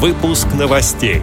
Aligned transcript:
Выпуск 0.00 0.46
новостей. 0.56 1.22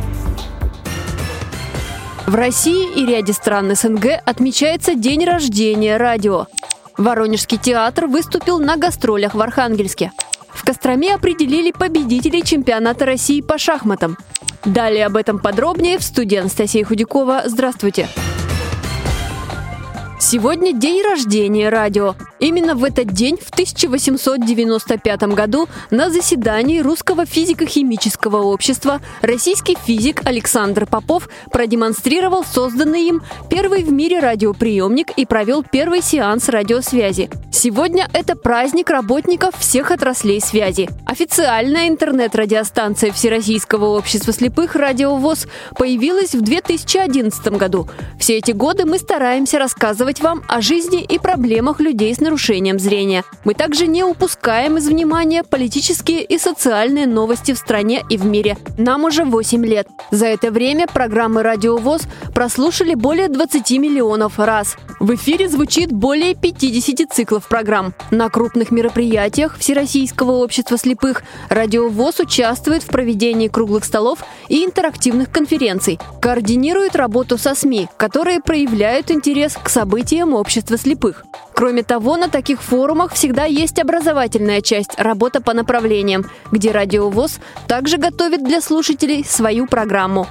В 2.27 2.35
России 2.35 2.93
и 2.93 3.05
ряде 3.05 3.31
стран 3.31 3.73
СНГ 3.73 4.21
отмечается 4.25 4.95
день 4.95 5.23
рождения 5.23 5.95
радио. 5.95 6.47
Воронежский 6.97 7.57
театр 7.57 8.07
выступил 8.07 8.59
на 8.59 8.75
гастролях 8.75 9.33
в 9.33 9.39
Архангельске. 9.39 10.11
В 10.49 10.65
Костроме 10.65 11.15
определили 11.15 11.71
победителей 11.71 12.43
чемпионата 12.43 13.05
России 13.05 13.39
по 13.39 13.57
шахматам. 13.57 14.17
Далее 14.65 15.05
об 15.05 15.15
этом 15.15 15.39
подробнее 15.39 15.97
в 15.97 16.03
студии 16.03 16.35
Анастасия 16.35 16.83
Худякова. 16.83 17.43
Здравствуйте! 17.45 18.09
Сегодня 20.19 20.73
день 20.73 21.01
рождения 21.01 21.69
радио. 21.69 22.15
Именно 22.45 22.75
в 22.75 22.83
этот 22.83 23.07
день, 23.07 23.37
в 23.37 23.49
1895 23.49 25.23
году, 25.33 25.67
на 25.89 26.11
заседании 26.11 26.79
Русского 26.79 27.25
физико-химического 27.25 28.43
общества 28.43 29.01
российский 29.21 29.75
физик 29.83 30.21
Александр 30.27 30.85
Попов 30.85 31.27
продемонстрировал 31.51 32.45
созданный 32.45 33.07
им 33.07 33.23
первый 33.49 33.83
в 33.83 33.91
мире 33.91 34.19
радиоприемник 34.19 35.09
и 35.17 35.25
провел 35.25 35.63
первый 35.63 36.03
сеанс 36.03 36.47
радиосвязи. 36.47 37.31
Сегодня 37.51 38.07
это 38.13 38.35
праздник 38.35 38.91
работников 38.91 39.57
всех 39.57 39.89
отраслей 39.89 40.39
связи. 40.39 40.87
Официальная 41.07 41.87
интернет-радиостанция 41.87 43.11
Всероссийского 43.11 43.97
общества 43.97 44.33
слепых 44.33 44.75
«Радиовоз» 44.75 45.47
появилась 45.75 46.35
в 46.35 46.41
2011 46.41 47.47
году. 47.57 47.89
Все 48.19 48.37
эти 48.37 48.51
годы 48.51 48.85
мы 48.85 48.99
стараемся 48.99 49.57
рассказывать 49.57 50.19
вам 50.19 50.43
о 50.47 50.61
жизни 50.61 51.01
и 51.01 51.17
проблемах 51.17 51.79
людей 51.79 52.13
с 52.13 52.19
нарушением 52.35 52.79
зрения. 52.79 53.23
Мы 53.45 53.53
также 53.53 53.87
не 53.87 54.03
упускаем 54.03 54.77
из 54.77 54.89
внимания 54.89 55.41
политические 55.41 56.21
и 56.21 56.37
социальные 56.37 57.07
новости 57.07 57.53
в 57.53 57.57
стране 57.57 58.03
и 58.09 58.17
в 58.17 58.25
мире. 58.25 58.57
Нам 58.77 59.05
уже 59.05 59.23
8 59.23 59.65
лет. 59.65 59.87
За 60.11 60.25
это 60.25 60.51
время 60.51 60.85
программы 60.85 61.43
«Радиовоз» 61.43 62.01
прослушали 62.33 62.93
более 62.93 63.29
20 63.29 63.71
миллионов 63.79 64.37
раз. 64.37 64.75
В 64.99 65.15
эфире 65.15 65.47
звучит 65.47 65.93
более 65.93 66.35
50 66.35 67.09
циклов 67.09 67.47
программ. 67.47 67.93
На 68.11 68.29
крупных 68.29 68.69
мероприятиях 68.71 69.57
Всероссийского 69.57 70.31
общества 70.31 70.77
слепых 70.77 71.23
«Радиовоз» 71.47 72.19
участвует 72.19 72.83
в 72.83 72.87
проведении 72.87 73.47
круглых 73.47 73.85
столов 73.85 74.19
и 74.49 74.65
интерактивных 74.65 75.31
конференций, 75.31 75.99
координирует 76.21 76.97
работу 76.97 77.37
со 77.37 77.55
СМИ, 77.55 77.87
которые 77.95 78.41
проявляют 78.41 79.09
интерес 79.09 79.55
к 79.61 79.69
событиям 79.69 80.33
общества 80.33 80.77
слепых. 80.77 81.23
Кроме 81.55 81.83
того, 81.83 82.17
на 82.17 82.27
таких 82.27 82.61
форумах 82.61 83.13
всегда 83.13 83.45
есть 83.45 83.79
образовательная 83.79 84.61
часть, 84.61 84.99
работа 84.99 85.41
по 85.41 85.53
направлениям, 85.53 86.25
где 86.51 86.71
радиовоз 86.71 87.39
также 87.65 87.97
готовит 87.97 88.43
для 88.43 88.59
слушателей 88.59 89.23
свою 89.23 89.65
программу. 89.65 90.27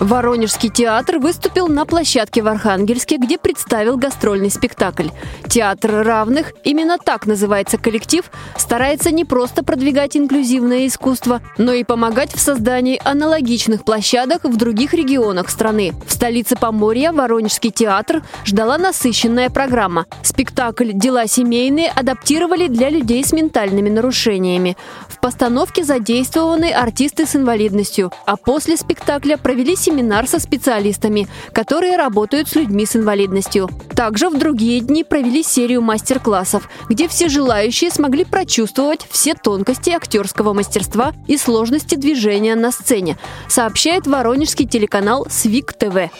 Воронежский 0.00 0.70
театр 0.70 1.18
выступил 1.18 1.68
на 1.68 1.84
площадке 1.84 2.42
в 2.42 2.48
Архангельске, 2.48 3.18
где 3.18 3.36
представил 3.36 3.98
гастрольный 3.98 4.50
спектакль. 4.50 5.08
Театр 5.46 6.02
равных, 6.06 6.54
именно 6.64 6.96
так 6.96 7.26
называется 7.26 7.76
коллектив, 7.76 8.24
старается 8.56 9.10
не 9.10 9.26
просто 9.26 9.62
продвигать 9.62 10.16
инклюзивное 10.16 10.86
искусство, 10.86 11.42
но 11.58 11.74
и 11.74 11.84
помогать 11.84 12.32
в 12.34 12.40
создании 12.40 13.00
аналогичных 13.04 13.84
площадок 13.84 14.44
в 14.44 14.56
других 14.56 14.94
регионах 14.94 15.50
страны. 15.50 15.92
В 16.06 16.12
столице 16.12 16.56
Поморья 16.56 17.12
Воронежский 17.12 17.70
театр 17.70 18.22
ждала 18.46 18.78
насыщенная 18.78 19.50
программа. 19.50 20.06
Спектакль 20.22 20.92
«Дела 20.94 21.26
семейные» 21.26 21.90
адаптировали 21.90 22.68
для 22.68 22.88
людей 22.88 23.22
с 23.22 23.32
ментальными 23.32 23.90
нарушениями. 23.90 24.78
В 25.08 25.20
постановке 25.20 25.84
задействованы 25.84 26.72
артисты 26.72 27.26
с 27.26 27.36
инвалидностью, 27.36 28.10
а 28.24 28.36
после 28.36 28.78
спектакля 28.78 29.36
провели 29.36 29.76
семинар 29.90 30.26
со 30.26 30.38
специалистами, 30.38 31.28
которые 31.52 31.96
работают 31.96 32.48
с 32.48 32.54
людьми 32.54 32.86
с 32.86 32.96
инвалидностью. 32.96 33.68
Также 33.94 34.28
в 34.28 34.38
другие 34.38 34.80
дни 34.80 35.04
провели 35.04 35.42
серию 35.42 35.82
мастер-классов, 35.82 36.68
где 36.88 37.08
все 37.08 37.28
желающие 37.28 37.90
смогли 37.90 38.24
прочувствовать 38.24 39.06
все 39.10 39.34
тонкости 39.34 39.90
актерского 39.90 40.52
мастерства 40.52 41.12
и 41.26 41.36
сложности 41.36 41.96
движения 41.96 42.54
на 42.54 42.70
сцене, 42.70 43.18
сообщает 43.48 44.06
воронежский 44.06 44.66
телеканал 44.66 45.26
«Свик 45.28 45.72
ТВ». 45.72 46.10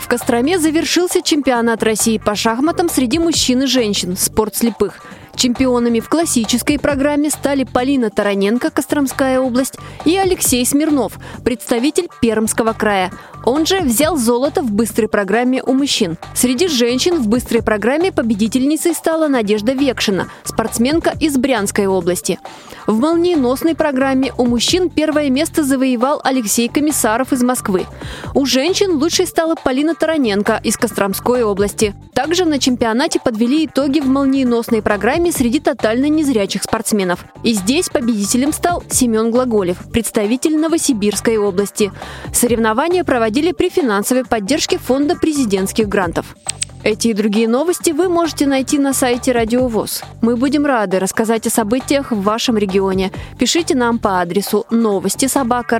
В 0.00 0.08
Костроме 0.08 0.58
завершился 0.58 1.22
чемпионат 1.22 1.82
России 1.82 2.18
по 2.18 2.34
шахматам 2.34 2.88
среди 2.88 3.18
мужчин 3.18 3.62
и 3.62 3.66
женщин 3.66 4.16
«Спорт 4.16 4.54
слепых». 4.56 5.00
Чемпионами 5.36 6.00
в 6.00 6.08
классической 6.08 6.78
программе 6.78 7.30
стали 7.30 7.64
Полина 7.64 8.10
Тараненко, 8.10 8.70
Костромская 8.70 9.40
область, 9.40 9.78
и 10.04 10.16
Алексей 10.16 10.64
Смирнов, 10.64 11.18
представитель 11.44 12.08
Пермского 12.20 12.72
края. 12.72 13.10
Он 13.44 13.66
же 13.66 13.80
взял 13.80 14.16
золото 14.16 14.62
в 14.62 14.70
быстрой 14.70 15.08
программе 15.08 15.62
у 15.62 15.72
мужчин. 15.72 16.16
Среди 16.34 16.66
женщин 16.66 17.20
в 17.20 17.28
быстрой 17.28 17.62
программе 17.62 18.10
победительницей 18.10 18.94
стала 18.94 19.28
Надежда 19.28 19.72
Векшина, 19.72 20.28
спортсменка 20.44 21.12
из 21.20 21.36
Брянской 21.36 21.86
области. 21.86 22.38
В 22.86 22.98
молниеносной 22.98 23.74
программе 23.74 24.32
у 24.38 24.46
мужчин 24.46 24.88
первое 24.88 25.28
место 25.30 25.62
завоевал 25.62 26.20
Алексей 26.24 26.68
Комиссаров 26.68 27.32
из 27.32 27.42
Москвы. 27.42 27.86
У 28.34 28.46
женщин 28.46 28.92
лучшей 28.92 29.26
стала 29.26 29.56
Полина 29.56 29.94
Тараненко 29.94 30.60
из 30.62 30.76
Костромской 30.76 31.42
области. 31.42 31.94
Также 32.14 32.44
на 32.46 32.58
чемпионате 32.58 33.20
подвели 33.20 33.66
итоги 33.66 34.00
в 34.00 34.06
молниеносной 34.06 34.80
программе 34.80 35.23
среди 35.30 35.60
тотально 35.60 36.06
незрячих 36.06 36.62
спортсменов. 36.62 37.24
И 37.42 37.52
здесь 37.52 37.88
победителем 37.88 38.52
стал 38.52 38.82
Семен 38.90 39.30
Глаголев, 39.30 39.78
представитель 39.90 40.56
Новосибирской 40.56 41.36
области. 41.36 41.92
Соревнования 42.32 43.04
проводили 43.04 43.52
при 43.52 43.68
финансовой 43.68 44.24
поддержке 44.24 44.78
Фонда 44.78 45.16
президентских 45.16 45.88
грантов. 45.88 46.36
Эти 46.84 47.08
и 47.08 47.14
другие 47.14 47.48
новости 47.48 47.92
вы 47.92 48.10
можете 48.10 48.46
найти 48.46 48.78
на 48.78 48.92
сайте 48.92 49.32
Радио 49.32 49.68
ВОЗ. 49.68 50.02
Мы 50.20 50.36
будем 50.36 50.66
рады 50.66 50.98
рассказать 50.98 51.46
о 51.46 51.50
событиях 51.50 52.12
в 52.12 52.20
вашем 52.20 52.58
регионе. 52.58 53.10
Пишите 53.38 53.74
нам 53.74 53.98
по 53.98 54.20
адресу 54.20 54.66
новости 54.70 55.26
собака 55.26 55.78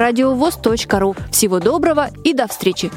ру. 0.99 1.15
Всего 1.31 1.61
доброго 1.61 2.09
и 2.25 2.33
до 2.33 2.47
встречи! 2.47 2.91